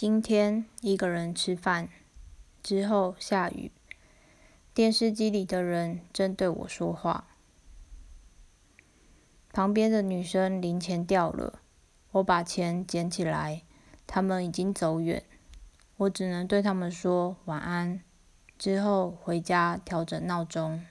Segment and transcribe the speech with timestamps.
[0.00, 1.88] 今天一个人吃饭，
[2.62, 3.72] 之后下雨。
[4.72, 7.26] 电视机里的人正对我说话。
[9.52, 11.58] 旁边的女生零钱掉了，
[12.12, 13.64] 我把钱捡起来，
[14.06, 15.24] 他们已经走远，
[15.96, 18.00] 我只能对他们说晚安。
[18.56, 20.86] 之后回家调整闹钟。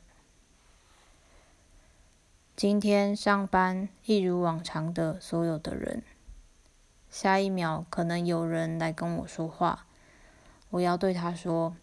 [2.58, 6.04] 今天上班一如往常的所有的人。
[7.10, 9.86] 下一秒，可能有人来跟我说话，
[10.70, 11.76] 我要对他说。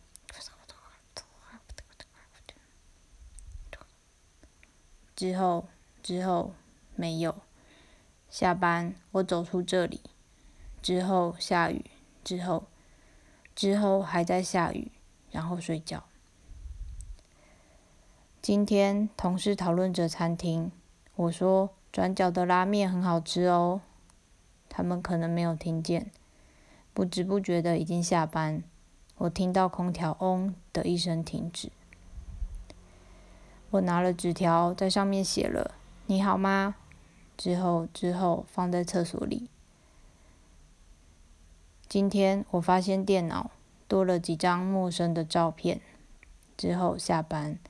[5.16, 5.68] 之后，
[6.02, 6.52] 之后
[6.96, 7.36] 没有。
[8.28, 10.00] 下班，我走出这里。
[10.82, 11.84] 之后下雨，
[12.24, 12.66] 之后，
[13.54, 14.90] 之后还在下雨，
[15.30, 16.02] 然后睡觉。
[18.42, 20.70] 今天同事讨论着餐厅，
[21.14, 23.80] 我说转角的拉面很好吃哦。
[24.76, 26.10] 他们可能没有听见，
[26.92, 28.64] 不知不觉的已经下班。
[29.18, 31.70] 我听到空调“嗡”的一声停止。
[33.70, 36.74] 我拿了纸条，在上面写了“你好吗”，
[37.38, 39.48] 之后之后放在厕所里。
[41.88, 43.52] 今天我发现电脑
[43.86, 45.80] 多了几张陌生的照片。
[46.56, 47.60] 之后下班，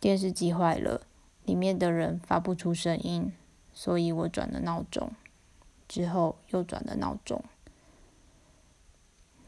[0.00, 1.02] 电视机坏了，
[1.44, 3.30] 里面的人发不出声音，
[3.74, 5.12] 所以我转了闹钟。
[5.92, 7.44] 之后又转了闹钟。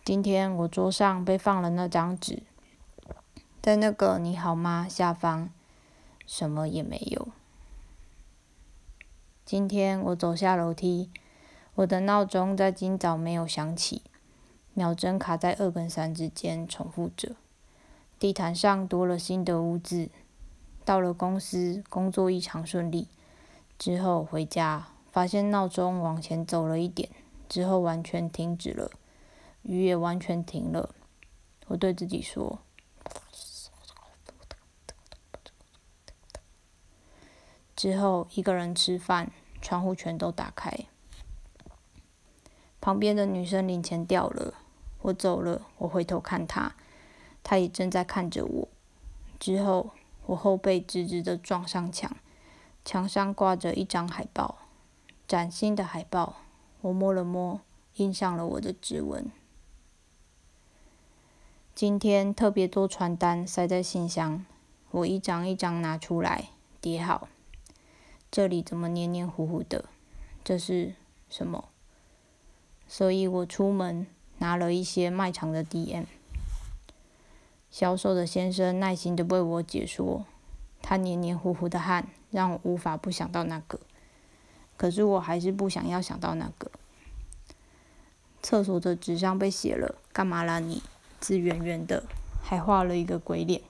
[0.04, 2.42] 今天我桌上被放了那张纸，
[3.62, 5.48] 在那个“你好吗”下方，
[6.26, 7.28] 什么也没有。
[9.46, 11.10] 今天我走下楼梯，
[11.76, 14.02] 我的闹钟在今早没有响起，
[14.74, 17.36] 秒针卡在二跟三之间重复着。
[18.18, 20.10] 地毯上多了新的污渍。
[20.84, 23.08] 到了公司，工作异常顺利。
[23.78, 24.88] 之后回家。
[25.14, 27.08] 发现闹钟往前走了一点，
[27.48, 28.90] 之后完全停止了，
[29.62, 30.92] 雨也完全停了。
[31.68, 32.58] 我对自己说
[37.76, 39.30] ：“之后一个人吃饭，
[39.62, 40.76] 窗户全都打开。
[42.80, 44.54] 旁边的女生零钱掉了，
[45.02, 46.74] 我走了，我回头看她，
[47.44, 48.68] 她也正在看着我。
[49.38, 49.90] 之后
[50.26, 52.16] 我后背直直的撞上墙，
[52.84, 54.58] 墙上挂着一张海报。”
[55.34, 56.36] 崭新的海报，
[56.80, 57.60] 我摸了摸，
[57.96, 59.32] 印上了我的指纹。
[61.74, 64.46] 今天特别多传单塞在信箱，
[64.92, 66.50] 我一张一张拿出来
[66.80, 67.26] 叠好。
[68.30, 69.86] 这里怎么黏黏糊糊的？
[70.44, 70.94] 这是
[71.28, 71.64] 什么？
[72.86, 74.06] 所以我出门
[74.38, 76.04] 拿了一些卖场的 DM。
[77.72, 80.26] 销售的先生耐心的为我解说，
[80.80, 83.80] 他黏黏糊糊的汗让我无法不想到那个。
[84.76, 86.70] 可是我还是不想要想到那个。
[88.42, 90.82] 厕所的纸上被写了“干嘛啦你”，
[91.18, 92.02] 字圆圆的，
[92.42, 93.62] 还画了一个鬼脸。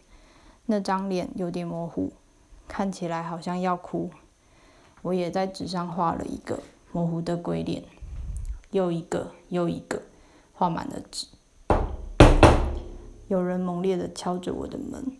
[0.67, 2.13] 那张脸有点模糊，
[2.67, 4.11] 看起来好像要哭。
[5.03, 6.61] 我也在纸上画了一个
[6.91, 7.85] 模糊的鬼脸，
[8.71, 10.03] 又一个又一个，
[10.55, 11.29] 画满了纸。
[13.29, 15.17] 有人猛烈的敲着我的门。